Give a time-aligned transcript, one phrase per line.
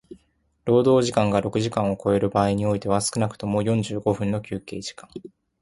[0.65, 5.07] 労働時間が六時間を超える場合においては少くとも四十五分の休憩時間